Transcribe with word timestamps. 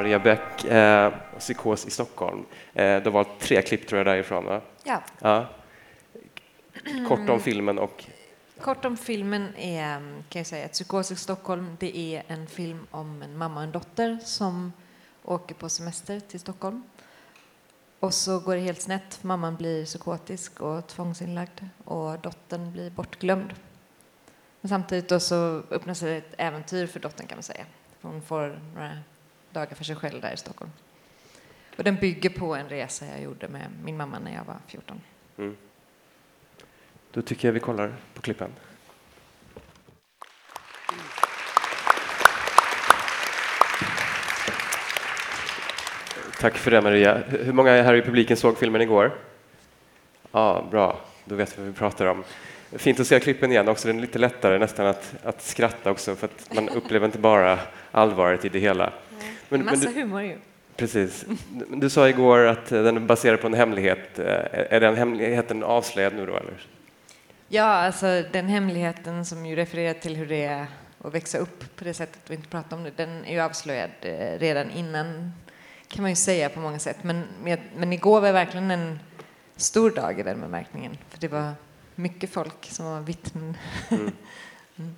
Maria 0.00 0.18
Bäck, 0.18 0.64
eh, 0.64 1.12
Psykos 1.38 1.86
i 1.86 1.90
Stockholm. 1.90 2.44
Eh, 2.74 3.02
har 3.02 3.10
valt 3.10 3.40
tre 3.40 3.62
klipp 3.62 3.86
tror 3.86 3.98
jag 3.98 4.06
därifrån 4.06 4.44
va? 4.44 4.60
Ja. 4.84 5.02
ja. 5.20 5.46
Kort 7.08 7.28
om 7.28 7.40
filmen 7.40 7.78
och... 7.78 8.04
Kort 8.60 8.84
om 8.84 8.96
filmen 8.96 9.56
är, 9.56 9.98
kan 10.28 10.40
jag 10.40 10.46
säga, 10.46 10.64
att 10.64 10.72
Psykos 10.72 11.10
i 11.10 11.16
Stockholm 11.16 11.76
det 11.80 11.98
är 11.98 12.22
en 12.26 12.46
film 12.46 12.86
om 12.90 13.22
en 13.22 13.38
mamma 13.38 13.56
och 13.56 13.62
en 13.62 13.72
dotter 13.72 14.18
som 14.24 14.72
åker 15.24 15.54
på 15.54 15.68
semester 15.68 16.20
till 16.20 16.40
Stockholm. 16.40 16.82
Och 18.00 18.14
så 18.14 18.38
går 18.38 18.54
det 18.54 18.60
helt 18.60 18.82
snett. 18.82 19.18
Mamman 19.22 19.56
blir 19.56 19.84
psykotisk 19.84 20.60
och 20.60 20.86
tvångsinlagd 20.86 21.60
och 21.84 22.18
dottern 22.18 22.72
blir 22.72 22.90
bortglömd. 22.90 23.54
Men 24.60 24.68
samtidigt 24.68 25.08
då 25.08 25.20
så 25.20 25.62
öppnar 25.70 25.94
sig 25.94 26.16
ett 26.16 26.34
äventyr 26.38 26.86
för 26.86 27.00
dottern 27.00 27.26
kan 27.26 27.36
man 27.36 27.42
säga. 27.42 27.64
Hon 28.02 28.22
får 28.22 28.60
några 28.74 28.98
dagar 29.52 29.74
för 29.74 29.84
sig 29.84 29.96
själv 29.96 30.20
där 30.20 30.32
i 30.32 30.36
Stockholm. 30.36 30.70
Och 31.76 31.84
den 31.84 31.96
bygger 31.96 32.30
på 32.30 32.54
en 32.54 32.68
resa 32.68 33.06
jag 33.06 33.22
gjorde 33.22 33.48
med 33.48 33.66
min 33.84 33.96
mamma 33.96 34.18
när 34.18 34.34
jag 34.34 34.44
var 34.44 34.56
14. 34.66 35.00
Mm. 35.38 35.56
Då 37.10 37.22
tycker 37.22 37.48
jag 37.48 37.52
vi 37.52 37.60
kollar 37.60 37.94
på 38.14 38.22
klippen. 38.22 38.50
Tack 46.40 46.56
för 46.56 46.70
det 46.70 46.80
Maria. 46.80 47.22
Hur 47.28 47.52
många 47.52 47.82
här 47.82 47.94
i 47.94 48.02
publiken 48.02 48.36
såg 48.36 48.58
filmen 48.58 48.80
igår? 48.80 49.12
Ja, 50.32 50.66
bra. 50.70 51.00
Då 51.24 51.34
vet 51.34 51.58
vi 51.58 51.62
vad 51.62 51.66
vi 51.66 51.78
pratar 51.78 52.06
om. 52.06 52.24
Fint 52.72 53.00
att 53.00 53.06
se 53.06 53.20
klippen 53.20 53.50
igen 53.50 53.68
också. 53.68 53.88
Den 53.88 53.96
är 53.96 54.00
lite 54.00 54.18
lättare 54.18 54.58
nästan 54.58 54.86
att, 54.86 55.14
att 55.24 55.42
skratta 55.42 55.90
också 55.90 56.16
för 56.16 56.26
att 56.26 56.54
man 56.54 56.68
upplever 56.68 57.06
inte 57.06 57.18
bara 57.18 57.58
allvaret 57.90 58.44
i 58.44 58.48
det 58.48 58.58
hela. 58.58 58.92
Men, 59.50 59.64
Massa 59.64 59.84
men 59.84 59.94
du, 59.94 60.00
humor 60.00 60.22
ju. 60.22 60.38
Precis. 60.76 61.24
Du 61.68 61.90
sa 61.90 62.08
igår 62.08 62.38
att 62.46 62.66
den 62.66 62.96
är 62.96 63.00
baserad 63.00 63.40
på 63.40 63.46
en 63.46 63.54
hemlighet. 63.54 64.18
Är 64.18 64.80
den 64.80 64.96
hemligheten 64.96 65.62
avslöjad 65.62 66.14
nu 66.14 66.26
då? 66.26 66.36
Eller? 66.36 66.66
Ja, 67.48 67.64
alltså 67.64 68.22
den 68.32 68.48
hemligheten 68.48 69.24
som 69.24 69.46
ju 69.46 69.56
refererar 69.56 69.94
till 69.94 70.16
hur 70.16 70.26
det 70.26 70.44
är 70.44 70.66
att 71.04 71.14
växa 71.14 71.38
upp 71.38 71.76
på 71.76 71.84
det 71.84 71.94
sättet 71.94 72.20
vi 72.26 72.34
inte 72.34 72.48
pratar 72.48 72.76
om 72.76 72.84
det, 72.84 72.90
den 72.96 73.24
är 73.24 73.32
ju 73.32 73.40
avslöjad 73.40 73.90
eh, 74.00 74.38
redan 74.38 74.70
innan 74.70 75.32
kan 75.88 76.02
man 76.02 76.10
ju 76.10 76.16
säga 76.16 76.48
på 76.48 76.60
många 76.60 76.78
sätt. 76.78 76.96
Men, 77.02 77.24
men 77.76 77.92
igår 77.92 78.20
var 78.20 78.32
verkligen 78.32 78.70
en 78.70 78.98
stor 79.56 79.90
dag 79.90 80.20
i 80.20 80.22
den 80.22 80.40
bemärkningen. 80.40 80.98
För 81.08 81.20
det 81.20 81.28
var 81.28 81.52
mycket 81.94 82.30
folk 82.30 82.64
som 82.64 82.86
var 82.86 83.00
vittnen. 83.00 83.56
Mm. 83.90 84.02
mm. 84.76 84.94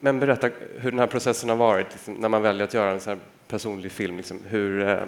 Men 0.00 0.20
berätta 0.20 0.50
hur 0.78 0.90
den 0.90 1.00
här 1.00 1.06
processen 1.06 1.48
har 1.48 1.56
varit 1.56 1.92
liksom, 1.92 2.14
när 2.14 2.28
man 2.28 2.42
väljer 2.42 2.64
att 2.64 2.74
göra 2.74 2.90
en 2.90 3.00
så 3.00 3.10
här 3.10 3.18
personlig 3.48 3.92
film. 3.92 4.16
Liksom, 4.16 4.40
hur, 4.48 4.88
eh, 4.88 5.02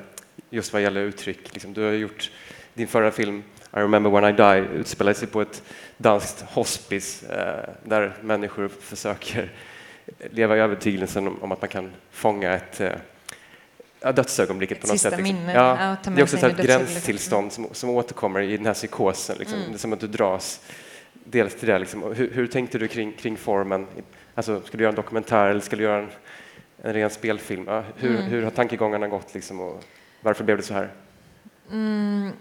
just 0.50 0.72
vad 0.72 0.82
gäller 0.82 1.00
uttryck. 1.00 1.54
Liksom, 1.54 1.72
du 1.72 1.82
har 1.82 1.92
gjort 1.92 2.30
din 2.74 2.88
förra 2.88 3.10
film 3.10 3.42
i 3.72 3.76
remember 3.76 4.10
when 4.10 4.24
I 4.24 4.32
die 4.32 4.78
utspelar 4.80 5.12
sig 5.12 5.28
på 5.28 5.40
ett 5.40 5.62
danskt 5.96 6.40
hospice 6.40 7.22
eh, 7.30 7.74
där 7.84 8.14
människor 8.20 8.68
försöker 8.68 9.52
leva 10.30 10.56
i 10.56 10.60
övertygelsen 10.60 11.26
om, 11.26 11.42
om 11.42 11.52
att 11.52 11.60
man 11.60 11.68
kan 11.68 11.92
fånga 12.10 12.52
ett 12.52 12.80
eh, 12.80 12.92
ja, 14.00 14.12
dödsögonblicket 14.12 14.80
på 14.80 14.86
något 14.86 14.92
Sista 14.92 15.10
sätt. 15.10 15.18
Liksom. 15.18 15.36
Minne. 15.36 15.54
Ja, 15.54 15.96
det 16.04 16.20
är 16.20 16.22
också 16.22 16.46
ett 16.46 16.56
gränstillstånd 16.56 17.52
som, 17.52 17.68
som 17.72 17.90
återkommer 17.90 18.40
i 18.40 18.56
den 18.56 18.66
här 18.66 18.74
psykosen. 18.74 19.36
Liksom. 19.38 19.58
Mm. 19.58 19.70
Det 19.70 19.76
är 19.76 19.78
som 19.78 19.92
att 19.92 20.00
du 20.00 20.06
dras 20.06 20.60
dels 21.12 21.54
till 21.54 21.68
det. 21.68 21.78
Liksom. 21.78 22.02
Hur, 22.02 22.30
hur, 22.30 22.46
tänkte 22.46 22.78
du 22.78 22.88
kring, 22.88 23.12
kring 23.12 23.36
formen? 23.36 23.86
Alltså, 24.34 24.60
ska 24.60 24.76
du 24.76 24.82
göra 24.82 24.92
en 24.92 24.96
dokumentär 24.96 25.46
eller 25.46 25.60
ska 25.60 25.76
du 25.76 25.82
göra 25.82 25.98
en, 25.98 26.08
en 26.82 26.92
ren 26.92 27.10
spelfilm? 27.10 27.64
Ja, 27.66 27.84
hur, 27.96 28.10
mm. 28.10 28.22
hur 28.22 28.42
har 28.42 28.50
tankegångarna 28.50 29.08
gått 29.08 29.34
liksom, 29.34 29.60
och 29.60 29.84
varför 30.20 30.44
blev 30.44 30.56
det 30.56 30.62
så 30.62 30.74
här? 30.74 30.92
Mm. 31.70 32.32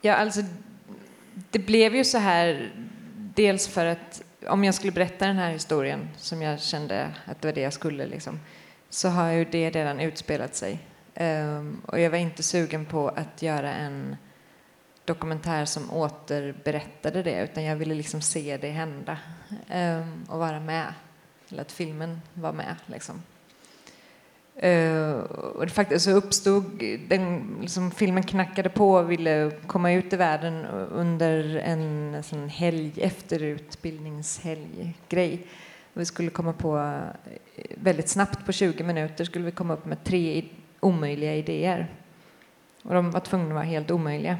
Ja, 0.00 0.14
alltså, 0.14 0.40
det 1.50 1.58
blev 1.58 1.96
ju 1.96 2.04
så 2.04 2.18
här 2.18 2.72
dels 3.34 3.68
för 3.68 3.86
att 3.86 4.22
om 4.46 4.64
jag 4.64 4.74
skulle 4.74 4.92
berätta 4.92 5.26
den 5.26 5.36
här 5.36 5.50
historien 5.50 6.08
som 6.16 6.42
jag 6.42 6.60
kände 6.60 7.14
att 7.24 7.42
det 7.42 7.48
var 7.48 7.54
det 7.54 7.60
jag 7.60 7.72
skulle 7.72 8.06
liksom, 8.06 8.40
så 8.90 9.08
har 9.08 9.30
ju 9.30 9.44
det 9.44 9.70
redan 9.70 10.00
utspelat 10.00 10.54
sig. 10.54 10.78
Um, 11.20 11.82
och 11.86 12.00
jag 12.00 12.10
var 12.10 12.18
inte 12.18 12.42
sugen 12.42 12.86
på 12.86 13.08
att 13.08 13.42
göra 13.42 13.74
en 13.74 14.16
dokumentär 15.04 15.64
som 15.64 15.92
återberättade 15.92 17.22
det 17.22 17.42
utan 17.42 17.64
jag 17.64 17.76
ville 17.76 17.94
liksom 17.94 18.20
se 18.20 18.56
det 18.56 18.70
hända 18.70 19.18
um, 19.74 20.24
och 20.28 20.38
vara 20.38 20.60
med. 20.60 20.94
Eller 21.48 21.62
att 21.62 21.72
filmen 21.72 22.20
var 22.34 22.52
med. 22.52 22.76
Liksom. 22.86 23.22
Uh, 24.64 25.14
och 25.20 25.70
faktiskt 25.70 26.04
så 26.04 26.10
uppstod 26.10 26.64
den, 27.08 27.56
liksom, 27.60 27.90
filmen 27.90 28.22
knackade 28.22 28.68
på 28.68 28.92
och 28.92 29.10
ville 29.10 29.50
komma 29.66 29.92
ut 29.92 30.12
i 30.12 30.16
världen 30.16 30.66
under 30.90 31.56
en 31.56 32.22
sån 32.22 32.48
helg, 32.48 32.92
efterutbildningshelg 32.96 34.94
grej. 35.08 35.46
Vi 35.92 36.04
skulle 36.04 36.30
komma 36.30 36.52
på 36.52 36.78
eh, 37.56 37.64
väldigt 37.74 38.08
snabbt 38.08 38.46
på 38.46 38.52
20 38.52 38.84
minuter 38.84 39.24
skulle 39.24 39.44
vi 39.44 39.50
komma 39.50 39.74
upp 39.74 39.86
med 39.86 40.04
tre 40.04 40.44
omöjliga 40.80 41.34
idéer. 41.34 41.90
Och 42.82 42.94
de 42.94 43.10
var 43.10 43.20
tvungna 43.20 43.48
att 43.48 43.54
vara 43.54 43.64
helt 43.64 43.90
omöjliga. 43.90 44.38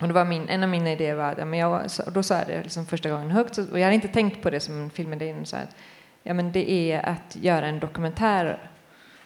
Och 0.00 0.08
det 0.08 0.14
var 0.14 0.24
min, 0.24 0.48
en 0.48 0.62
av 0.62 0.68
mina 0.68 0.92
idéer 0.92 1.14
var 1.14 1.34
ja, 1.38 1.44
men 1.44 1.58
jag, 1.58 1.82
då 2.12 2.22
sa 2.22 2.38
jag 2.38 2.46
det 2.46 2.62
liksom 2.62 2.86
första 2.86 3.10
gången 3.10 3.30
högt, 3.30 3.58
och 3.58 3.78
jag 3.78 3.84
hade 3.84 3.94
inte 3.94 4.08
tänkt 4.08 4.42
på 4.42 4.50
det 4.50 4.60
som 4.60 4.82
en 4.82 4.90
filmidé, 4.90 5.34
så 5.44 5.56
att, 5.56 5.76
ja, 6.22 6.34
men 6.34 6.52
det 6.52 6.70
är 6.70 7.06
att 7.06 7.36
göra 7.40 7.66
en 7.66 7.78
dokumentär 7.78 8.70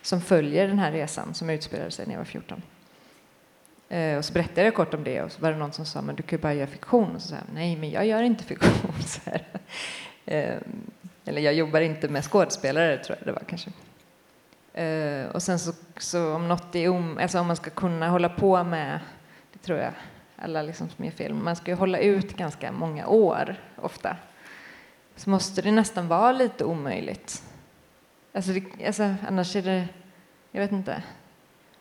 som 0.02 0.20
följer 0.20 0.68
den 0.68 0.78
här 0.78 0.92
resan 0.92 1.34
som 1.34 1.50
utspelade 1.50 1.90
sig 1.90 2.06
när 2.06 2.12
jag 2.12 2.18
var 2.18 2.24
14. 2.24 2.62
Eh, 3.88 4.18
och 4.18 4.24
så 4.24 4.32
berättade 4.32 4.62
jag 4.62 4.74
kort 4.74 4.94
om 4.94 5.04
det 5.04 5.22
och 5.22 5.32
så 5.32 5.42
var 5.42 5.50
det 5.50 5.56
någon 5.56 5.72
som 5.72 5.86
sa 5.86 6.02
men 6.02 6.16
du 6.16 6.22
kan 6.22 6.38
ju 6.38 6.42
bara 6.42 6.54
göra 6.54 6.66
fiktion. 6.66 7.16
Och 7.16 7.22
så 7.22 7.28
sa 7.28 7.34
jag 7.34 7.44
nej 7.54 7.76
men 7.76 7.90
jag 7.90 8.06
gör 8.06 8.22
inte 8.22 8.44
fiktion. 8.44 8.92
Så 9.02 9.30
eh, 10.24 10.56
eller 11.24 11.42
jag 11.42 11.54
jobbar 11.54 11.80
inte 11.80 12.08
med 12.08 12.24
skådespelare 12.24 12.98
tror 12.98 13.18
jag 13.18 13.26
det 13.26 13.32
var 13.32 13.42
kanske. 13.46 13.70
Eh, 14.74 15.26
och 15.26 15.42
sen 15.42 15.58
så, 15.58 15.72
så 15.96 16.34
om 16.34 16.48
något 16.48 16.74
är 16.74 16.88
om, 16.88 17.18
alltså 17.18 17.40
om 17.40 17.46
man 17.46 17.56
ska 17.56 17.70
kunna 17.70 18.08
hålla 18.08 18.28
på 18.28 18.64
med, 18.64 19.00
det 19.52 19.58
tror 19.58 19.78
jag 19.78 19.92
alla 20.36 20.62
liksom 20.62 20.88
som 20.88 21.04
gör 21.04 21.12
film, 21.12 21.44
man 21.44 21.56
ska 21.56 21.70
ju 21.70 21.76
hålla 21.76 21.98
ut 21.98 22.36
ganska 22.36 22.72
många 22.72 23.06
år 23.06 23.56
ofta. 23.76 24.16
Så 25.16 25.30
måste 25.30 25.62
det 25.62 25.72
nästan 25.72 26.08
vara 26.08 26.32
lite 26.32 26.64
omöjligt. 26.64 27.42
Alltså, 28.32 28.52
det, 28.52 28.86
alltså 28.86 29.14
annars 29.28 29.56
är 29.56 29.62
det, 29.62 29.88
jag 30.50 30.60
vet 30.60 30.72
inte. 30.72 31.02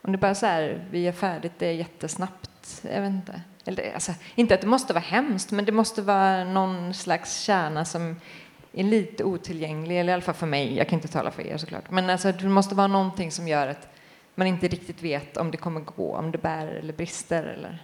Om 0.01 0.12
det 0.12 0.17
bara 0.17 0.31
är 0.31 0.34
så 0.34 0.45
här, 0.45 0.88
vi 0.91 1.07
är 1.07 1.12
färdigt, 1.12 1.51
det 1.57 1.67
är 1.67 1.73
jättesnabbt, 1.73 2.81
jag 2.94 3.01
vet 3.01 3.12
inte. 3.12 3.41
Eller, 3.66 3.94
alltså, 3.94 4.13
inte 4.35 4.53
att 4.53 4.61
det 4.61 4.67
måste 4.67 4.94
vara 4.94 5.03
hemskt, 5.03 5.51
men 5.51 5.66
det 5.66 5.72
måste 5.72 6.01
vara 6.01 6.44
någon 6.44 6.94
slags 6.94 7.40
kärna 7.40 7.85
som 7.85 8.16
är 8.73 8.84
lite 8.84 9.23
otillgänglig, 9.23 10.00
eller 10.00 10.11
i 10.11 10.13
alla 10.13 10.22
fall 10.22 10.35
för 10.35 10.47
mig, 10.47 10.78
jag 10.78 10.88
kan 10.88 11.00
inte 11.00 11.07
tala 11.07 11.31
för 11.31 11.47
er 11.47 11.57
såklart. 11.57 11.91
Men 11.91 12.09
alltså, 12.09 12.31
det 12.31 12.50
måste 12.50 12.75
vara 12.75 12.88
någonting 12.88 13.31
som 13.31 13.47
gör 13.47 13.67
att 13.67 13.88
man 14.35 14.47
inte 14.47 14.67
riktigt 14.67 15.03
vet 15.03 15.38
om 15.38 15.51
det 15.51 15.57
kommer 15.57 15.79
gå, 15.79 16.16
om 16.16 16.31
det 16.31 16.38
bär 16.38 16.67
eller 16.67 16.94
brister. 16.94 17.44
Eller. 17.44 17.84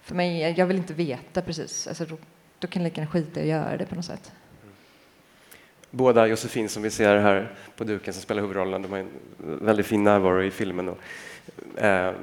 För 0.00 0.14
mig, 0.14 0.54
jag 0.58 0.66
vill 0.66 0.76
inte 0.76 0.94
veta 0.94 1.42
precis, 1.42 1.86
alltså, 1.86 2.04
då, 2.04 2.16
då 2.58 2.68
kan 2.68 2.82
jag 2.82 2.88
lika 2.88 3.00
gärna 3.00 3.12
skita 3.12 3.40
i 3.40 3.42
att 3.42 3.48
göra 3.48 3.76
det 3.76 3.86
på 3.86 3.94
något 3.94 4.04
sätt. 4.04 4.32
Båda 5.90 6.26
Josefin 6.26 6.68
som 6.68 6.82
vi 6.82 6.90
ser 6.90 7.16
här 7.16 7.48
på 7.76 7.84
duken 7.84 8.14
som 8.14 8.22
spelar 8.22 8.42
huvudrollen, 8.42 8.82
de 8.82 8.92
har 8.92 8.98
en 8.98 9.08
väldigt 9.38 9.86
fin 9.86 10.04
närvaro 10.04 10.42
i 10.42 10.50
filmen. 10.50 10.88
Och, 10.88 10.98
eh, 11.82 12.14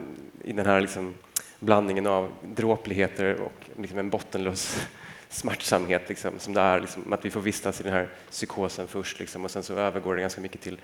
I 0.44 0.53
den 0.53 0.66
här 0.66 0.81
liksom, 0.81 1.13
blandningen 1.59 2.07
av 2.07 2.31
dråpligheter 2.41 3.41
och 3.41 3.81
liksom 3.81 4.00
en 4.00 4.09
bottenlös 4.09 4.88
smärtsamhet 5.29 6.09
liksom, 6.09 6.39
som 6.39 6.53
det 6.53 6.61
är, 6.61 6.79
liksom, 6.79 7.13
att 7.13 7.25
vi 7.25 7.29
får 7.29 7.41
vistas 7.41 7.81
i 7.81 7.83
den 7.83 7.94
här 7.94 8.09
psykosen 8.31 8.88
först 8.88 9.19
liksom, 9.19 9.45
och 9.45 9.51
sen 9.51 9.63
så 9.63 9.74
övergår 9.74 10.15
det 10.15 10.21
ganska 10.21 10.41
mycket 10.41 10.62
till 10.62 10.80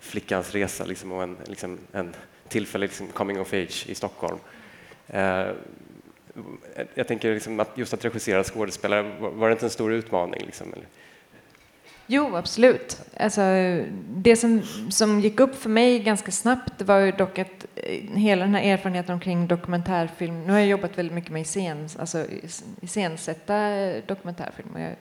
flickans 0.00 0.52
resa 0.52 0.84
liksom, 0.84 1.12
och 1.12 1.22
en, 1.22 1.36
liksom, 1.44 1.78
en 1.92 2.14
tillfällig 2.48 2.86
liksom, 2.86 3.06
coming 3.06 3.40
of 3.40 3.52
age 3.52 3.86
i 3.88 3.94
Stockholm. 3.94 4.38
Eh, 5.08 5.46
jag 6.94 7.08
tänker 7.08 7.34
liksom 7.34 7.60
att 7.60 7.78
just 7.78 7.94
att 7.94 8.04
regissera 8.04 8.44
skådespelare, 8.44 9.02
var 9.20 9.48
det 9.48 9.52
inte 9.52 9.66
en 9.66 9.70
stor 9.70 9.92
utmaning? 9.92 10.42
Liksom, 10.46 10.72
eller? 10.72 10.86
Jo, 12.06 12.36
absolut. 12.36 13.00
Alltså, 13.16 13.40
det 14.08 14.36
som, 14.36 14.62
som 14.90 15.20
gick 15.20 15.40
upp 15.40 15.54
för 15.54 15.70
mig 15.70 15.98
ganska 15.98 16.32
snabbt 16.32 16.82
var 16.82 16.98
ju 16.98 17.12
dock 17.12 17.38
att 17.38 17.66
eh, 17.74 18.16
hela 18.16 18.44
den 18.44 18.54
här 18.54 18.62
erfarenheten 18.62 19.14
omkring 19.14 19.46
dokumentärfilm, 19.46 20.44
nu 20.44 20.52
har 20.52 20.58
jag 20.58 20.68
jobbat 20.68 20.98
väldigt 20.98 21.14
mycket 21.14 21.30
med 21.30 21.42
iscen, 21.42 21.88
alltså 21.98 22.26
iscensätta 22.80 23.70
dokumentärfilm. 24.06 24.68
Jag, 24.76 24.92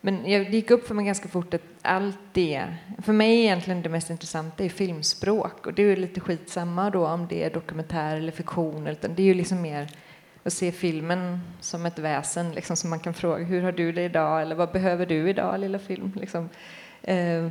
men 0.00 0.22
det 0.22 0.50
gick 0.50 0.70
upp 0.70 0.86
för 0.86 0.94
mig 0.94 1.04
ganska 1.04 1.28
fort 1.28 1.54
att 1.54 1.62
allt 1.82 2.18
det, 2.32 2.64
för 3.02 3.12
mig 3.12 3.38
är 3.38 3.42
egentligen 3.42 3.82
det 3.82 3.88
mest 3.88 4.10
intressanta 4.10 4.64
är 4.64 4.68
filmspråk 4.68 5.66
och 5.66 5.74
det 5.74 5.82
är 5.82 5.86
ju 5.86 5.96
lite 5.96 6.20
skitsamma 6.20 6.90
då 6.90 7.06
om 7.06 7.26
det 7.30 7.44
är 7.44 7.50
dokumentär 7.50 8.16
eller 8.16 8.32
fiktion, 8.32 8.86
utan 8.86 9.14
det 9.14 9.22
är 9.22 9.26
ju 9.26 9.34
liksom 9.34 9.62
mer 9.62 9.88
och 10.48 10.52
se 10.52 10.72
filmen 10.72 11.40
som 11.60 11.86
ett 11.86 11.98
väsen 11.98 12.52
liksom, 12.52 12.76
som 12.76 12.90
man 12.90 13.00
kan 13.00 13.14
fråga 13.14 13.44
hur 13.44 13.62
har 13.62 13.72
du 13.72 13.92
det 13.92 14.04
idag 14.04 14.42
eller 14.42 14.54
vad 14.54 14.72
behöver 14.72 15.06
du 15.06 15.30
idag 15.30 15.60
lilla 15.60 15.78
film? 15.78 16.12
Liksom. 16.16 16.48
Eh, 17.02 17.48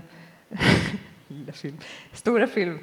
lilla 1.27 1.51
film. 1.53 1.77
Stora 2.13 2.47
film. 2.47 2.79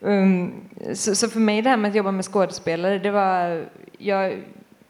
Um, 0.00 0.68
så, 0.94 1.14
så, 1.14 1.28
för 1.28 1.40
mig 1.40 1.62
det 1.62 1.70
här 1.70 1.76
med 1.76 1.88
att 1.88 1.94
jobba 1.94 2.10
med 2.10 2.24
skådespelare, 2.24 2.98
det 2.98 3.10
var... 3.10 3.64
Jag, 3.98 4.42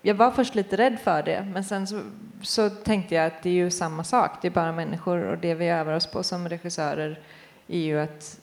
jag 0.02 0.14
var 0.14 0.30
först 0.30 0.54
lite 0.54 0.76
rädd 0.76 0.98
för 1.04 1.22
det, 1.22 1.50
men 1.52 1.64
sen 1.64 1.86
så, 1.86 2.00
så 2.42 2.70
tänkte 2.70 3.14
jag 3.14 3.26
att 3.26 3.42
det 3.42 3.50
är 3.50 3.54
ju 3.54 3.70
samma 3.70 4.04
sak, 4.04 4.30
det 4.42 4.48
är 4.48 4.52
bara 4.52 4.72
människor 4.72 5.24
och 5.24 5.38
det 5.38 5.54
vi 5.54 5.68
övar 5.68 5.94
oss 5.94 6.06
på 6.06 6.22
som 6.22 6.48
regissörer 6.48 7.20
är 7.68 7.80
ju 7.80 8.00
att 8.00 8.40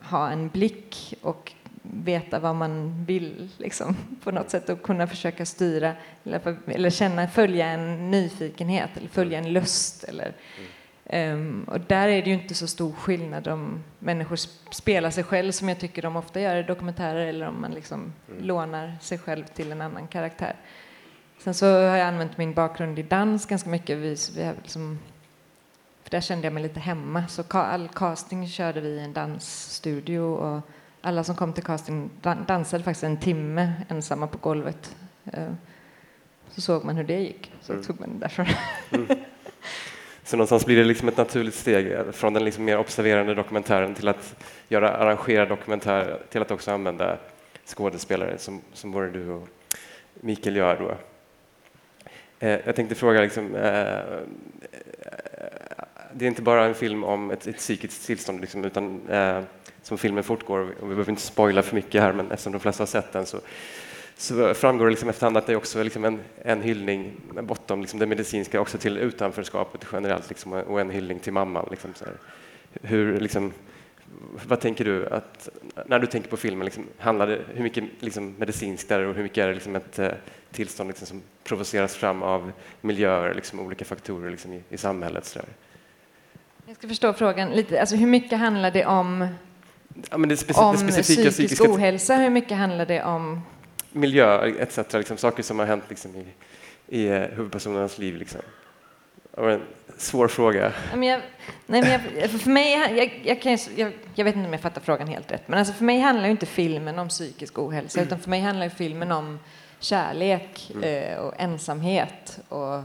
ha 0.00 0.30
en 0.30 0.48
blick 0.48 1.14
och 1.22 1.52
veta 1.82 2.38
vad 2.38 2.54
man 2.54 3.04
vill 3.04 3.48
liksom, 3.58 3.96
på 4.24 4.30
något 4.30 4.50
sätt 4.50 4.68
och 4.68 4.82
kunna 4.82 5.06
försöka 5.06 5.46
styra 5.46 5.92
eller, 6.24 6.56
eller 6.66 6.90
känna, 6.90 7.28
följa 7.28 7.66
en 7.66 8.10
nyfikenhet 8.10 8.90
eller 8.96 9.08
följa 9.08 9.38
en 9.38 9.52
lust. 9.52 10.04
Eller, 10.04 10.34
um, 11.34 11.64
och 11.64 11.80
där 11.80 12.08
är 12.08 12.22
det 12.22 12.30
ju 12.30 12.34
inte 12.34 12.54
så 12.54 12.66
stor 12.66 12.92
skillnad 12.92 13.48
om 13.48 13.82
människor 13.98 14.36
spelar 14.74 15.10
sig 15.10 15.24
själv 15.24 15.52
som 15.52 15.68
jag 15.68 15.80
tycker 15.80 16.02
de 16.02 16.16
ofta 16.16 16.40
gör 16.40 16.56
i 16.56 16.62
dokumentärer 16.62 17.26
eller 17.26 17.48
om 17.48 17.60
man 17.60 17.70
liksom 17.70 18.12
mm. 18.28 18.44
lånar 18.44 18.96
sig 19.00 19.18
själv 19.18 19.44
till 19.44 19.72
en 19.72 19.82
annan 19.82 20.06
karaktär. 20.08 20.56
Sen 21.38 21.54
så 21.54 21.66
har 21.66 21.96
jag 21.96 22.08
använt 22.08 22.38
min 22.38 22.54
bakgrund 22.54 22.98
i 22.98 23.02
dans 23.02 23.46
ganska 23.46 23.70
mycket. 23.70 23.98
Vi, 23.98 24.16
vi 24.36 24.44
har 24.44 24.54
liksom, 24.54 24.98
för 26.02 26.10
där 26.10 26.20
kände 26.20 26.46
jag 26.46 26.52
mig 26.52 26.62
lite 26.62 26.80
hemma. 26.80 27.26
Så 27.28 27.44
all 27.50 27.88
casting 27.88 28.48
körde 28.48 28.80
vi 28.80 28.88
i 28.88 29.00
en 29.00 29.12
dansstudio 29.12 30.20
och 30.20 30.62
alla 31.02 31.24
som 31.24 31.34
kom 31.34 31.52
till 31.52 31.64
casting 31.64 32.10
dansade 32.46 32.84
faktiskt 32.84 33.04
en 33.04 33.16
timme 33.16 33.72
ensamma 33.88 34.26
på 34.26 34.38
golvet. 34.38 34.96
Eh, 35.32 35.52
så 36.50 36.60
såg 36.60 36.84
man 36.84 36.96
hur 36.96 37.04
det 37.04 37.20
gick, 37.20 37.52
så 37.60 37.72
mm. 37.72 37.84
tog 37.84 38.00
man 38.00 38.08
det 38.12 38.18
därifrån. 38.18 38.46
Mm. 38.90 39.06
Så 40.24 40.36
någonstans 40.36 40.66
blir 40.66 40.76
det 40.76 40.84
liksom 40.84 41.08
ett 41.08 41.16
naturligt 41.16 41.54
steg 41.54 41.96
från 42.12 42.32
den 42.32 42.44
liksom 42.44 42.64
mer 42.64 42.78
observerande 42.78 43.34
dokumentären 43.34 43.94
till 43.94 44.08
att 44.08 44.34
göra 44.68 44.90
arrangerad 44.90 45.48
dokumentär 45.48 46.22
till 46.30 46.42
att 46.42 46.50
också 46.50 46.70
använda 46.70 47.18
skådespelare 47.64 48.38
som, 48.38 48.60
som 48.72 48.90
både 48.90 49.10
du 49.10 49.28
och 49.28 49.48
Mikael 50.14 50.56
gör. 50.56 50.76
Då. 50.76 50.96
Eh, 52.46 52.60
jag 52.64 52.76
tänkte 52.76 52.94
fråga, 52.94 53.20
liksom, 53.20 53.54
eh, 53.54 53.98
det 56.14 56.24
är 56.24 56.28
inte 56.28 56.42
bara 56.42 56.64
en 56.64 56.74
film 56.74 57.04
om 57.04 57.30
ett, 57.30 57.46
ett 57.46 57.56
psykiskt 57.56 58.06
tillstånd 58.06 58.40
liksom, 58.40 58.64
utan 58.64 59.08
eh, 59.08 59.40
som 59.82 59.98
filmen 59.98 60.24
fortgår, 60.24 60.58
och 60.58 60.90
vi 60.90 60.94
behöver 60.94 61.10
inte 61.10 61.22
spoila 61.22 61.62
för 61.62 61.74
mycket 61.74 62.02
här, 62.02 62.12
men 62.12 62.30
eftersom 62.30 62.52
de 62.52 62.58
flesta 62.58 62.82
har 62.82 62.86
sett 62.86 63.12
den 63.12 63.26
så, 63.26 63.40
så 64.16 64.54
framgår 64.54 64.84
det 64.84 64.90
liksom 64.90 65.08
efterhand 65.08 65.36
att 65.36 65.46
det 65.46 65.52
är 65.52 65.56
också 65.56 65.82
liksom 65.82 66.04
en, 66.04 66.20
en 66.42 66.62
hyllning 66.62 67.12
bortom 67.42 67.80
liksom 67.80 67.98
det 67.98 68.06
medicinska 68.06 68.60
också 68.60 68.78
till 68.78 68.98
utanförskapet 68.98 69.86
generellt 69.92 70.28
liksom, 70.28 70.52
och 70.52 70.80
en 70.80 70.90
hyllning 70.90 71.18
till 71.18 71.32
mamman. 71.32 71.66
Liksom, 71.70 71.94
Hur, 72.82 73.20
liksom, 73.20 73.52
vad 74.48 74.60
tänker 74.60 74.84
du, 74.84 75.06
att, 75.06 75.48
när 75.86 75.98
du 75.98 76.06
tänker 76.06 76.30
på 76.30 76.36
filmen, 76.36 76.64
liksom, 76.64 76.86
handlar 76.98 77.26
det, 77.26 77.40
hur 77.54 77.62
mycket 77.62 77.84
liksom, 77.98 78.34
medicinskt 78.38 78.90
är 78.90 79.00
det 79.00 79.06
och 79.06 79.14
hur 79.14 79.22
mycket 79.22 79.38
är 79.38 79.48
det 79.48 79.54
liksom, 79.54 79.76
ett 79.76 79.98
eh, 79.98 80.10
tillstånd 80.52 80.88
liksom, 80.88 81.06
som 81.06 81.22
provoceras 81.44 81.96
fram 81.96 82.22
av 82.22 82.52
miljöer, 82.80 83.34
liksom, 83.34 83.60
olika 83.60 83.84
faktorer 83.84 84.30
liksom, 84.30 84.52
i, 84.52 84.62
i 84.68 84.76
samhället? 84.76 85.24
Så 85.24 85.40
jag 86.72 86.78
ska 86.78 86.88
förstå 86.88 87.12
frågan 87.12 87.50
lite. 87.50 87.80
Alltså, 87.80 87.96
hur 87.96 88.06
mycket 88.06 88.38
handlar 88.38 88.70
det 88.70 88.86
om 88.86 89.28
ja, 89.92 90.00
det 90.00 90.12
om 90.12 90.28
det 90.86 91.02
psykisk 91.02 91.30
psykiska... 91.30 91.70
ohälsa, 91.70 92.16
hur 92.16 92.30
mycket 92.30 92.56
handlar 92.56 92.86
det 92.86 93.02
om? 93.02 93.40
Miljö 93.92 94.46
etc. 94.46 94.78
Liksom, 94.92 95.16
saker 95.16 95.42
som 95.42 95.58
har 95.58 95.66
hänt 95.66 95.84
liksom, 95.88 96.10
i, 96.16 96.24
i 96.98 97.08
uh, 97.08 97.18
huvudpersonernas 97.18 97.98
liv. 97.98 98.16
Liksom. 98.16 98.40
en 99.36 99.62
svår 99.96 100.28
fråga. 100.28 100.72
Men 100.94 101.02
jag, 101.02 101.20
nej, 101.66 101.82
men 101.82 102.20
jag, 102.20 102.30
för 102.30 102.50
mig, 102.50 102.72
jag, 102.72 103.20
jag, 103.24 103.42
kan, 103.42 103.58
jag, 103.76 103.92
jag, 104.14 104.24
vet 104.24 104.36
inte 104.36 104.46
om 104.46 104.52
jag 104.52 104.62
fattar 104.62 104.80
frågan 104.80 105.08
helt 105.08 105.32
rätt, 105.32 105.48
men 105.48 105.58
alltså 105.58 105.74
för 105.74 105.84
mig 105.84 106.00
handlar 106.00 106.28
inte 106.28 106.46
filmen 106.46 106.98
om 106.98 107.08
psykisk 107.08 107.58
ohälsa, 107.58 107.98
mm. 107.98 108.06
utan 108.06 108.20
för 108.20 108.30
mig 108.30 108.40
handlar 108.40 108.68
filmen 108.68 109.12
om 109.12 109.38
kärlek 109.80 110.72
mm. 110.74 110.84
eh, 110.84 111.18
och 111.18 111.34
ensamhet 111.40 112.40
och 112.48 112.80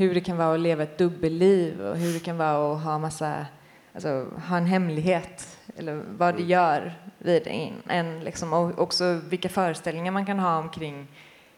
hur 0.00 0.14
det 0.14 0.20
kan 0.20 0.36
vara 0.36 0.54
att 0.54 0.60
leva 0.60 0.82
ett 0.82 0.98
dubbelliv 0.98 1.80
och 1.80 1.96
hur 1.96 2.12
det 2.12 2.20
kan 2.20 2.36
vara 2.36 2.74
att 2.74 2.82
ha 2.82 2.98
massa, 2.98 3.46
alltså, 3.94 4.26
ha 4.48 4.56
en 4.56 4.66
hemlighet 4.66 5.58
eller 5.76 6.02
vad 6.16 6.36
det 6.36 6.42
gör 6.42 6.92
vid 7.18 7.46
en, 7.46 7.72
en 7.88 8.20
liksom, 8.20 8.52
och 8.52 8.78
också 8.78 9.20
vilka 9.28 9.48
föreställningar 9.48 10.12
man 10.12 10.26
kan 10.26 10.38
ha 10.38 10.58
omkring 10.58 11.08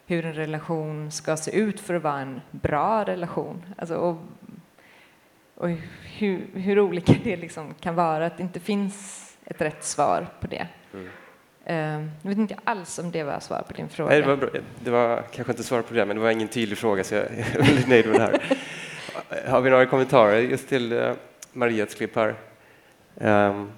hur 0.05 0.25
en 0.25 0.33
relation 0.33 1.11
ska 1.11 1.37
se 1.37 1.51
ut 1.55 1.79
för 1.79 1.93
att 1.93 2.03
vara 2.03 2.19
en 2.19 2.41
bra 2.51 3.03
relation. 3.03 3.65
Alltså, 3.77 3.95
och, 3.95 4.17
och 5.55 5.69
hur, 6.17 6.47
hur, 6.53 6.79
olika 6.79 7.13
det 7.23 7.37
liksom 7.37 7.73
kan 7.79 7.95
vara, 7.95 8.25
att 8.25 8.37
det 8.37 8.43
inte 8.43 8.59
finns 8.59 9.27
ett 9.45 9.61
rätt 9.61 9.83
svar 9.83 10.27
på 10.39 10.47
det. 10.47 10.67
Mm. 10.93 11.09
Jag 11.65 12.09
vet 12.21 12.37
inte 12.37 12.55
alls 12.63 12.99
om 12.99 13.11
det 13.11 13.23
var 13.23 13.39
svar 13.39 13.63
på 13.67 13.73
din 13.73 13.89
fråga. 13.89 14.09
Nej, 14.09 14.21
det, 14.21 14.27
var 14.27 14.37
bra. 14.37 14.49
det 14.83 14.91
var 14.91 15.23
kanske 15.31 15.51
inte 15.51 15.63
svar 15.63 15.81
på 15.81 15.93
det, 15.93 16.05
men 16.05 16.15
det 16.15 16.23
var 16.23 16.31
ingen 16.31 16.47
tydlig 16.47 16.77
fråga 16.77 17.03
så 17.03 17.15
jag 17.15 17.23
är 17.23 17.57
väldigt 17.57 17.87
nöjd 17.87 18.05
med 18.07 18.15
det 18.15 18.21
här. 18.21 18.57
Har 19.47 19.61
vi 19.61 19.69
några 19.69 19.85
kommentarer 19.85 20.39
just 20.39 20.69
till 20.69 20.93
uh, 20.93 21.13
Marias 21.53 21.95
klipp 21.95 22.15
här? 22.15 22.35
Um, 23.15 23.71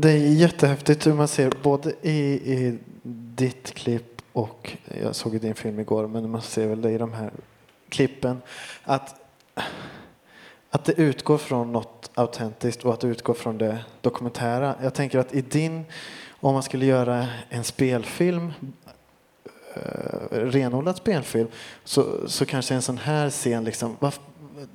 det 0.00 0.10
är 0.10 0.16
jättehäftigt 0.16 1.06
hur 1.06 1.14
man 1.14 1.28
ser 1.28 1.52
både 1.62 1.92
i, 2.02 2.18
i 2.54 2.78
ditt 3.34 3.74
klipp 3.74 4.22
och 4.32 4.76
jag 5.02 5.14
såg 5.14 5.40
din 5.40 5.54
film 5.54 5.80
igår, 5.80 6.06
men 6.06 6.30
man 6.30 6.42
ser 6.42 6.66
väl 6.66 6.82
det 6.82 6.90
i 6.90 6.98
de 6.98 7.12
här 7.12 7.30
klippen 7.88 8.42
att, 8.82 9.14
att 10.70 10.84
det 10.84 10.92
utgår 10.92 11.38
från 11.38 11.72
något 11.72 12.10
autentiskt 12.14 12.84
och 12.84 12.94
att 12.94 13.00
det 13.00 13.06
utgår 13.06 13.34
från 13.34 13.58
det 13.58 13.78
dokumentära. 14.00 14.74
Jag 14.82 14.94
tänker 14.94 15.18
att 15.18 15.34
i 15.34 15.40
din, 15.40 15.84
om 16.40 16.54
man 16.54 16.62
skulle 16.62 16.86
göra 16.86 17.26
en 17.48 17.64
spelfilm 17.64 18.52
eh, 19.74 19.82
renodlad 20.30 20.96
spelfilm 20.96 21.48
så, 21.84 22.28
så 22.28 22.46
kanske 22.46 22.74
en 22.74 22.82
sån 22.82 22.98
här 22.98 23.30
scen 23.30 23.64
liksom, 23.64 23.96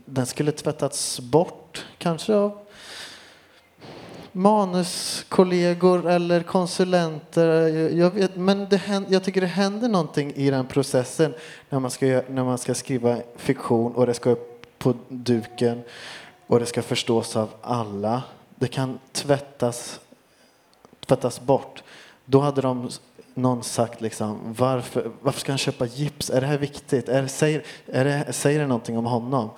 den 0.05 0.25
skulle 0.25 0.51
tvättats 0.51 1.19
bort 1.19 1.85
kanske 1.97 2.35
av 2.35 2.65
manuskollegor 4.31 6.09
eller 6.09 6.43
konsulenter. 6.43 7.69
Jag 7.97 8.11
vet, 8.11 8.35
men 8.35 8.67
det 8.69 8.77
händer, 8.77 9.13
jag 9.13 9.23
tycker 9.23 9.41
det 9.41 9.47
händer 9.47 9.89
någonting 9.89 10.33
i 10.35 10.49
den 10.49 10.67
processen 10.67 11.33
när 11.69 11.79
man, 11.79 11.91
ska, 11.91 12.05
när 12.05 12.43
man 12.43 12.57
ska 12.57 12.73
skriva 12.73 13.17
fiktion 13.35 13.95
och 13.95 14.05
det 14.05 14.13
ska 14.13 14.29
upp 14.29 14.54
på 14.85 14.95
duken 15.09 15.83
och 16.47 16.59
det 16.59 16.65
ska 16.65 16.81
förstås 16.81 17.35
av 17.35 17.49
alla. 17.61 18.23
Det 18.55 18.67
kan 18.67 18.99
tvättas, 19.11 19.99
tvättas 21.05 21.41
bort. 21.41 21.83
Då 22.25 22.39
hade 22.39 22.61
de 22.61 22.89
någon 23.33 23.63
sagt 23.63 24.01
liksom, 24.01 24.39
varför, 24.57 25.11
varför 25.21 25.39
ska 25.39 25.51
han 25.51 25.57
köpa 25.57 25.85
gips? 25.85 26.29
Är 26.29 26.41
det 26.41 26.47
här 26.47 26.57
viktigt? 26.57 27.09
Är, 27.09 27.27
säger, 27.27 27.63
är 27.85 28.05
det, 28.05 28.33
säger 28.33 28.59
det 28.59 28.67
någonting 28.67 28.97
om 28.97 29.05
honom? 29.05 29.49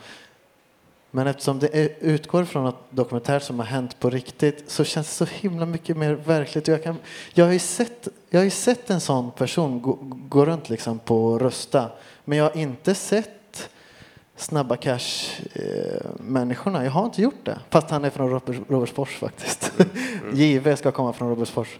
Men 1.11 1.27
eftersom 1.27 1.59
det 1.59 1.97
utgår 1.99 2.43
från 2.43 2.63
något 2.63 2.85
dokumentär 2.89 3.39
som 3.39 3.59
har 3.59 3.65
hänt 3.65 3.99
på 3.99 4.09
riktigt 4.09 4.63
så 4.67 4.83
känns 4.83 5.07
det 5.07 5.25
så 5.25 5.31
himla 5.33 5.65
mycket 5.65 5.97
mer 5.97 6.13
verkligt. 6.13 6.67
Jag, 6.67 6.83
kan, 6.83 6.95
jag, 7.33 7.45
har, 7.45 7.51
ju 7.51 7.59
sett, 7.59 8.07
jag 8.29 8.39
har 8.39 8.45
ju 8.45 8.49
sett 8.49 8.89
en 8.89 9.01
sån 9.01 9.31
person 9.31 9.81
gå, 9.81 9.97
gå 10.01 10.45
runt 10.45 10.69
liksom 10.69 10.99
på 10.99 11.39
Rösta 11.39 11.89
men 12.25 12.37
jag 12.37 12.45
har 12.45 12.57
inte 12.57 12.95
sett 12.95 13.36
Snabba 14.37 14.75
Cash-människorna. 14.75 16.79
Eh, 16.79 16.85
jag 16.85 16.91
har 16.91 17.05
inte 17.05 17.21
gjort 17.21 17.45
det. 17.45 17.59
Fast 17.69 17.89
han 17.89 18.05
är 18.05 18.09
från 18.09 18.29
Robertsfors 18.67 19.17
faktiskt. 19.17 19.71
Mm. 20.33 20.77
Ska 20.77 20.91
komma 20.91 21.13
från 21.13 21.29
Robertsfors. 21.29 21.79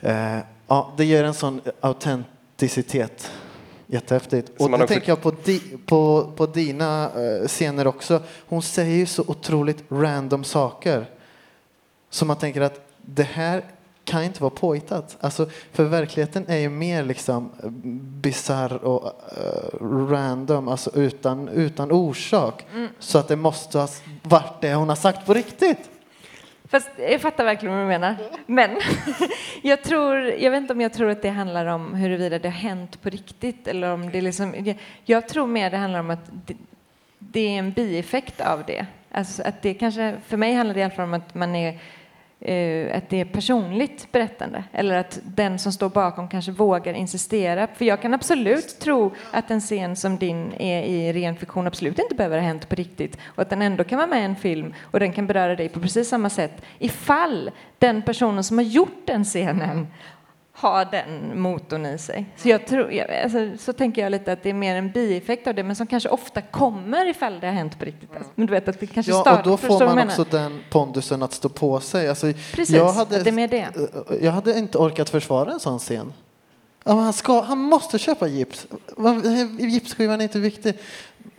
Eh, 0.00 0.38
ja, 0.66 0.92
det 0.96 1.04
ger 1.04 1.24
en 1.24 1.34
sån 1.34 1.60
autenticitet 1.80 3.30
Jättehäftigt. 3.86 4.60
Och 4.60 4.70
då 4.70 4.86
tänker 4.86 5.08
jag 5.08 5.22
på, 5.22 5.32
di, 5.44 5.60
på, 5.86 6.32
på 6.36 6.46
dina 6.46 7.10
uh, 7.16 7.46
scener 7.46 7.86
också. 7.86 8.22
Hon 8.48 8.62
säger 8.62 8.96
ju 8.96 9.06
så 9.06 9.24
otroligt 9.26 9.84
random 9.88 10.44
saker. 10.44 11.06
Så 12.10 12.24
man 12.24 12.36
tänker 12.36 12.60
att 12.60 12.80
det 13.00 13.22
här 13.22 13.64
kan 14.04 14.24
inte 14.24 14.42
vara 14.42 14.50
påhittat. 14.50 15.16
Alltså, 15.20 15.48
för 15.72 15.84
verkligheten 15.84 16.44
är 16.48 16.56
ju 16.56 16.68
mer 16.68 17.04
liksom 17.04 17.50
bizarr 18.22 18.84
och 18.84 19.04
uh, 19.04 20.08
random, 20.10 20.68
alltså 20.68 20.90
utan, 20.94 21.48
utan 21.48 21.92
orsak. 21.92 22.66
Mm. 22.72 22.88
Så 22.98 23.18
att 23.18 23.28
det 23.28 23.36
måste 23.36 23.78
ha 23.78 23.88
varit 24.22 24.60
det 24.60 24.74
hon 24.74 24.88
har 24.88 24.96
sagt 24.96 25.26
på 25.26 25.34
riktigt. 25.34 25.90
Fast 26.68 26.88
jag 26.98 27.20
fattar 27.20 27.44
verkligen 27.44 27.74
vad 27.74 27.84
du 27.84 27.88
menar. 27.88 28.16
Men 28.46 28.70
jag, 29.62 29.82
tror, 29.82 30.16
jag 30.18 30.50
vet 30.50 30.60
inte 30.60 30.72
om 30.72 30.80
jag 30.80 30.92
tror 30.92 31.10
att 31.10 31.22
det 31.22 31.28
handlar 31.28 31.66
om 31.66 31.94
huruvida 31.94 32.38
det 32.38 32.48
har 32.48 32.56
hänt 32.56 33.02
på 33.02 33.10
riktigt 33.10 33.68
eller 33.68 33.92
om 33.92 34.10
det 34.10 34.20
liksom, 34.20 34.74
jag 35.04 35.28
tror 35.28 35.46
mer 35.46 35.70
det 35.70 35.76
handlar 35.76 36.00
om 36.00 36.10
att 36.10 36.30
det, 36.46 36.54
det 37.18 37.40
är 37.40 37.58
en 37.58 37.72
bieffekt 37.72 38.40
av 38.40 38.62
det. 38.66 38.86
Alltså 39.10 39.42
att 39.42 39.62
det 39.62 39.74
kanske, 39.74 40.16
för 40.26 40.36
mig 40.36 40.54
handlar 40.54 40.74
det 40.74 40.80
i 40.80 40.82
alla 40.82 40.94
fall 40.94 41.04
om 41.04 41.14
att 41.14 41.34
man 41.34 41.54
är 41.54 41.68
eh, 41.68 41.78
Eh, 42.40 42.96
att 42.96 43.08
det 43.08 43.20
är 43.20 43.24
personligt 43.24 44.12
berättande 44.12 44.64
eller 44.72 44.96
att 44.96 45.18
den 45.24 45.58
som 45.58 45.72
står 45.72 45.88
bakom 45.88 46.28
kanske 46.28 46.52
vågar 46.52 46.94
insistera. 46.94 47.68
För 47.74 47.84
jag 47.84 48.02
kan 48.02 48.14
absolut 48.14 48.78
tro 48.80 49.14
att 49.30 49.50
en 49.50 49.60
scen 49.60 49.96
som 49.96 50.18
din 50.18 50.52
är 50.52 50.82
i 50.82 51.12
ren 51.12 51.36
fiktion 51.36 51.66
absolut 51.66 51.98
inte 51.98 52.14
behöver 52.14 52.38
ha 52.38 52.44
hänt 52.46 52.68
på 52.68 52.74
riktigt 52.74 53.18
och 53.24 53.42
att 53.42 53.50
den 53.50 53.62
ändå 53.62 53.84
kan 53.84 53.98
vara 53.98 54.08
med 54.08 54.20
i 54.20 54.24
en 54.24 54.36
film 54.36 54.74
och 54.80 55.00
den 55.00 55.12
kan 55.12 55.26
beröra 55.26 55.56
dig 55.56 55.68
på 55.68 55.80
precis 55.80 56.08
samma 56.08 56.30
sätt 56.30 56.62
ifall 56.78 57.50
den 57.78 58.02
personen 58.02 58.44
som 58.44 58.58
har 58.58 58.64
gjort 58.64 59.06
den 59.06 59.24
scenen 59.24 59.86
har 60.56 60.84
den 60.84 61.40
motorn 61.40 61.86
i 61.86 61.98
sig. 61.98 62.26
Så, 62.36 62.48
jag 62.48 62.66
tror, 62.66 63.00
alltså, 63.00 63.38
så 63.58 63.72
tänker 63.72 64.02
jag 64.02 64.10
lite 64.10 64.32
att 64.32 64.42
det 64.42 64.50
är 64.50 64.54
mer 64.54 64.76
en 64.76 64.90
bieffekt 64.90 65.46
av 65.46 65.54
det, 65.54 65.62
men 65.62 65.76
som 65.76 65.86
kanske 65.86 66.08
ofta 66.08 66.42
kommer 66.42 67.06
ifall 67.06 67.40
det 67.40 67.46
har 67.46 67.54
hänt 67.54 67.78
på 67.78 67.84
riktigt. 67.84 68.10
Mm. 68.10 68.22
Men 68.34 68.46
du 68.46 68.52
vet 68.52 68.68
att 68.68 68.80
det 68.80 68.86
kanske 68.86 69.12
ja, 69.12 69.20
start, 69.20 69.38
och 69.38 69.50
då 69.50 69.56
får 69.56 69.84
man 69.84 70.08
också 70.08 70.24
den 70.24 70.60
pondusen 70.70 71.22
att 71.22 71.32
stå 71.32 71.48
på 71.48 71.80
sig. 71.80 72.08
Alltså, 72.08 72.32
Precis, 72.52 72.70
jag 72.76 72.92
hade, 72.92 73.22
det 73.22 73.30
är 73.30 73.34
med 73.34 73.50
det. 73.50 73.68
Jag 74.20 74.32
hade 74.32 74.58
inte 74.58 74.78
orkat 74.78 75.10
försvara 75.10 75.52
en 75.52 75.60
sån 75.60 75.78
scen. 75.78 76.12
Han, 76.84 77.12
ska, 77.12 77.40
han 77.40 77.58
måste 77.58 77.98
köpa 77.98 78.26
gips. 78.26 78.66
Gipsskivan 79.58 80.20
är 80.20 80.24
inte 80.24 80.38
viktig. 80.38 80.78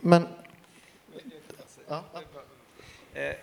Men 0.00 0.26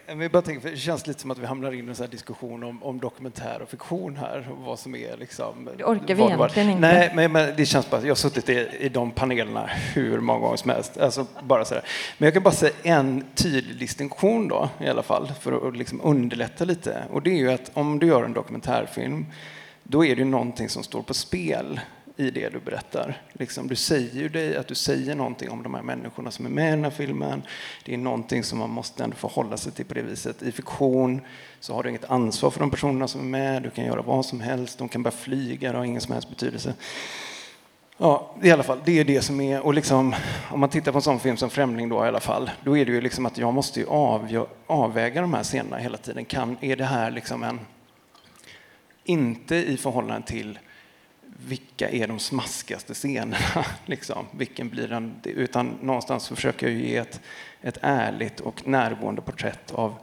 Eh, 0.08 0.15
vi 0.15 0.30
bara 0.30 0.42
tänker, 0.42 0.72
det 0.72 0.77
känns 0.77 1.08
lite 1.08 1.22
som 1.22 1.32
att 1.32 1.38
vi 1.38 1.46
hamnar 1.46 1.72
in 1.72 1.86
i 1.86 1.89
en 1.89 1.96
sån 1.96 2.10
diskussion 2.10 2.63
om, 2.63 2.84
om, 2.84 3.00
dokumentär 3.00 3.62
och 3.62 3.70
fiktion 3.70 4.18
här. 4.18 4.48
Och 4.51 4.58
vad 4.58 4.80
som 4.80 4.96
är 4.96 5.18
liksom... 5.18 5.70
Det 5.77 5.84
orkar 5.84 6.15
vi 6.15 6.24
egentligen 6.24 6.70
inte. 6.70 6.82
Nej, 6.82 7.12
men, 7.15 7.32
men, 7.32 7.53
det 7.58 7.65
känns 7.65 7.89
bara, 7.89 8.01
jag 8.01 8.08
har 8.08 8.15
suttit 8.15 8.50
i, 8.50 8.68
i 8.80 8.89
de 8.89 9.12
panelerna 9.12 9.70
hur 9.94 10.20
många 10.20 10.39
gånger 10.39 10.58
som 10.58 10.70
helst. 10.70 10.98
Alltså, 10.98 11.27
bara 11.44 11.65
sådär. 11.65 11.84
Men 12.18 12.25
jag 12.25 12.34
kan 12.34 12.44
bara 12.44 12.53
säga 12.53 12.74
en 12.84 13.25
tydlig 13.36 13.80
distinktion 13.80 14.48
då, 14.48 14.70
i 14.80 14.88
alla 14.88 15.03
fall, 15.03 15.34
för 15.39 15.68
att 15.68 15.77
liksom 15.77 16.01
underlätta 16.03 16.65
lite. 16.65 17.03
Och 17.12 17.22
det 17.22 17.30
är 17.30 17.38
ju 17.38 17.51
att 17.51 17.72
om 17.74 18.00
du 18.00 18.08
gör 18.08 18.24
en 18.24 18.34
dokumentärfilm, 18.34 19.25
då 19.84 20.06
är 20.06 20.15
det 20.15 20.20
ju 20.20 20.25
någonting 20.25 20.70
som 20.70 20.84
står 20.84 21.01
på 21.01 21.13
spel 21.13 21.80
i 22.17 22.32
det 22.32 22.50
du 22.50 22.60
berättar. 22.60 23.22
Liksom, 23.34 23.67
du 23.67 23.75
säger 23.75 24.22
ju 24.22 24.29
dig 24.29 24.58
att 24.58 24.67
du 24.67 24.75
säger 24.75 25.15
någonting 25.15 25.50
om 25.50 25.63
de 25.63 25.74
här 25.74 25.82
människorna 25.82 26.32
som 26.32 26.46
är 26.46 26.50
med 26.50 26.67
i 26.67 26.72
den 26.72 26.84
här 26.84 26.91
filmen. 26.91 27.41
Det 27.86 27.93
är 27.93 27.98
någonting 27.98 28.43
som 28.43 28.60
man 28.60 28.70
måste 28.70 29.03
ändå 29.03 29.15
förhålla 29.15 29.58
sig 29.58 29.72
till 29.72 29.86
på 29.86 29.93
det 29.93 30.01
viset. 30.01 30.41
I 30.41 30.51
fiktion 30.51 31.22
så 31.60 31.74
har 31.74 31.84
du 31.84 31.89
inget 31.89 32.10
ansvar 32.10 32.51
för 32.51 32.60
de 32.60 32.72
personerna 32.72 33.08
som 33.08 33.22
är 33.22 33.25
med. 33.25 33.63
Du 33.63 33.70
kan 33.70 33.86
göra 33.86 34.01
vad 34.01 34.25
som 34.25 34.41
helst. 34.41 34.77
De 34.77 34.89
kan 34.89 35.03
börja 35.03 35.17
flyga, 35.17 35.72
det 35.72 35.77
har 35.77 35.86
ingen 35.86 36.01
som 36.01 36.13
helst 36.13 36.29
betydelse. 36.29 36.74
Ja, 37.98 38.36
i 38.41 38.51
alla 38.51 38.63
fall, 38.63 38.79
det 38.86 39.00
är 39.00 39.03
det 39.03 39.22
som 39.22 39.41
är, 39.41 39.62
och 39.62 39.74
liksom, 39.74 40.15
om 40.51 40.60
man 40.60 40.70
tittar 40.70 40.91
på 40.91 40.98
en 40.98 41.01
sån 41.01 41.20
film 41.20 41.38
som 41.38 41.50
Främling 41.50 41.89
då 41.89 42.05
i 42.05 42.08
alla 42.08 42.20
fall, 42.20 42.51
då 42.63 42.77
är 42.77 42.86
det 42.86 42.91
ju 42.91 43.01
liksom 43.01 43.25
att 43.25 43.38
jag 43.38 43.53
måste 43.53 43.79
ju 43.79 43.86
avgö, 43.88 44.46
avväga 44.67 45.22
de 45.22 45.34
här 45.34 45.43
scenerna 45.43 45.77
hela 45.77 45.98
tiden. 45.98 46.25
Kan, 46.25 46.58
är 46.62 46.75
det 46.75 46.86
här 46.86 47.12
liksom 47.12 47.43
en, 47.43 47.60
inte 49.03 49.55
i 49.55 49.77
förhållande 49.77 50.27
till 50.27 50.60
vilka 51.37 51.89
är 51.89 52.07
de 52.07 52.19
smaskigaste 52.19 52.93
scenerna? 52.93 53.65
Liksom. 53.85 54.25
Vilken 54.31 54.69
blir 54.69 54.87
den? 54.87 55.15
Utan 55.23 55.77
någonstans 55.81 56.27
försöker 56.27 56.67
jag 56.67 56.75
ge 56.75 56.97
ett, 56.97 57.21
ett 57.61 57.77
ärligt 57.81 58.39
och 58.39 58.67
närgående 58.67 59.21
porträtt 59.21 59.71
av, 59.71 59.95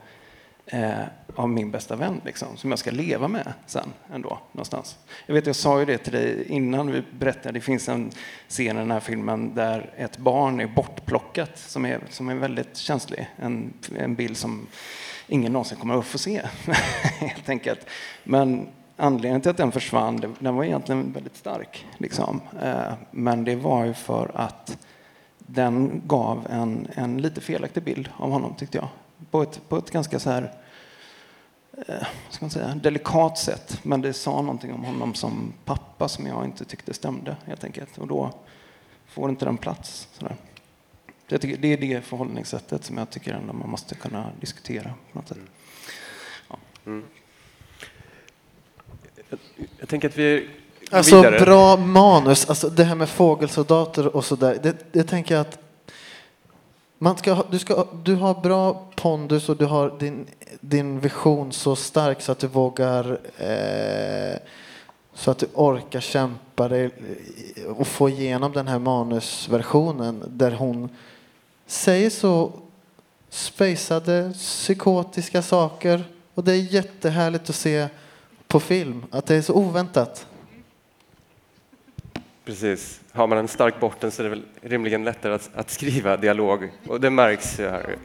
eh, 0.65 0.99
av 1.35 1.49
min 1.49 1.71
bästa 1.71 1.95
vän 1.95 2.21
liksom, 2.25 2.57
som 2.57 2.69
jag 2.69 2.79
ska 2.79 2.91
leva 2.91 3.27
med 3.27 3.53
sen 3.65 3.93
ändå 4.13 4.39
någonstans. 4.51 4.97
Jag 5.25 5.33
vet, 5.33 5.45
jag 5.45 5.55
sa 5.55 5.79
ju 5.79 5.85
det 5.85 5.97
till 5.97 6.13
dig 6.13 6.45
innan 6.47 6.91
vi 6.91 7.03
berättade. 7.19 7.51
Det 7.51 7.61
finns 7.61 7.89
en 7.89 8.11
scen 8.47 8.77
i 8.77 8.79
den 8.79 8.91
här 8.91 8.99
filmen 8.99 9.55
där 9.55 9.93
ett 9.97 10.17
barn 10.17 10.59
är 10.59 10.67
bortplockat 10.67 11.57
som 11.57 11.85
är, 11.85 11.99
som 12.09 12.29
är 12.29 12.35
väldigt 12.35 12.77
känslig. 12.77 13.29
En, 13.35 13.73
en 13.95 14.15
bild 14.15 14.37
som 14.37 14.67
ingen 15.27 15.53
någonsin 15.53 15.77
kommer 15.77 15.99
att 15.99 16.05
få 16.05 16.17
se 16.17 16.41
helt 17.19 17.49
enkelt. 17.49 17.85
Men 18.23 18.67
anledningen 19.01 19.41
till 19.41 19.51
att 19.51 19.57
den 19.57 19.71
försvann, 19.71 20.35
den 20.39 20.55
var 20.55 20.63
egentligen 20.63 21.11
väldigt 21.11 21.37
stark. 21.37 21.85
Liksom. 21.97 22.41
Eh, 22.61 22.93
men 23.11 23.43
det 23.43 23.55
var 23.55 23.85
ju 23.85 23.93
för 23.93 24.31
att 24.35 24.77
den 25.37 26.01
gav 26.05 26.47
en, 26.49 26.87
en 26.93 27.17
lite 27.17 27.41
felaktig 27.41 27.83
bild 27.83 28.09
av 28.17 28.31
honom, 28.31 28.55
tyckte 28.55 28.77
jag. 28.77 28.87
På 29.31 29.41
ett, 29.41 29.61
på 29.69 29.77
ett 29.77 29.91
ganska 29.91 30.19
så 30.19 30.29
här, 30.29 30.53
eh, 31.87 32.07
ska 32.29 32.45
man 32.45 32.49
säga, 32.49 32.75
delikat 32.75 33.37
sätt. 33.37 33.79
Men 33.83 34.01
det 34.01 34.13
sa 34.13 34.41
någonting 34.41 34.73
om 34.73 34.83
honom 34.83 35.13
som 35.13 35.53
pappa 35.65 36.07
som 36.07 36.27
jag 36.27 36.45
inte 36.45 36.65
tyckte 36.65 36.93
stämde, 36.93 37.35
helt 37.45 37.63
enkelt. 37.63 37.97
Och 37.97 38.07
då 38.07 38.31
får 39.07 39.29
inte 39.29 39.45
den 39.45 39.57
plats. 39.57 40.07
Sådär. 40.13 40.35
Jag 41.27 41.41
tycker, 41.41 41.57
det 41.57 41.67
är 41.67 41.77
det 41.77 42.01
förhållningssättet 42.01 42.83
som 42.83 42.97
jag 42.97 43.09
tycker 43.09 43.33
ändå 43.33 43.53
man 43.53 43.69
måste 43.69 43.95
kunna 43.95 44.29
diskutera. 44.39 44.93
På 45.11 45.19
något 45.19 45.27
sätt. 45.27 45.37
Ja. 46.49 46.55
Mm. 46.85 47.05
Jag 49.79 49.89
tänker 49.89 50.09
att 50.09 50.17
vi 50.17 50.49
Alltså 50.91 51.15
vidare. 51.15 51.39
bra 51.39 51.77
manus, 51.77 52.49
alltså 52.49 52.69
det 52.69 52.83
här 52.83 52.95
med 52.95 53.09
fågelsoldater 53.09 54.15
och 54.15 54.25
sådär. 54.25 54.59
Det, 54.63 54.75
det 54.91 55.03
tänker 55.03 55.35
jag 55.35 55.41
att 55.41 55.59
man 56.97 57.17
ska, 57.17 57.43
du, 57.51 57.59
ska, 57.59 57.87
du 58.03 58.15
har 58.15 58.41
bra 58.41 58.87
pondus 58.95 59.49
och 59.49 59.57
du 59.57 59.65
har 59.65 59.93
din, 59.99 60.25
din 60.59 60.99
vision 60.99 61.51
så 61.51 61.75
stark 61.75 62.21
så 62.21 62.31
att 62.31 62.39
du 62.39 62.47
vågar 62.47 63.19
eh, 63.37 64.37
så 65.13 65.31
att 65.31 65.37
du 65.37 65.47
orkar 65.53 65.99
kämpa 65.99 66.67
dig 66.67 66.89
och 67.77 67.87
få 67.87 68.09
igenom 68.09 68.51
den 68.51 68.67
här 68.67 68.79
manusversionen 68.79 70.23
där 70.27 70.51
hon 70.51 70.89
säger 71.67 72.09
så 72.09 72.51
spejsade, 73.29 74.33
psykotiska 74.33 75.41
saker 75.41 76.03
och 76.33 76.43
det 76.43 76.51
är 76.51 76.73
jättehärligt 76.73 77.49
att 77.49 77.55
se 77.55 77.87
på 78.51 78.59
film, 78.59 79.05
att 79.11 79.25
det 79.25 79.35
är 79.35 79.41
så 79.41 79.53
oväntat. 79.53 80.27
Precis. 82.45 83.01
Har 83.11 83.27
man 83.27 83.37
en 83.37 83.47
stark 83.47 83.79
botten 83.79 84.11
så 84.11 84.21
är 84.21 84.23
det 84.23 84.29
väl 84.29 84.43
rimligen 84.61 85.03
lättare 85.03 85.33
att, 85.33 85.49
att 85.55 85.69
skriva 85.69 86.17
dialog 86.17 86.71
och 86.87 87.01
det 87.01 87.09
märks 87.09 87.59
ju 87.59 87.69
här. 87.69 87.95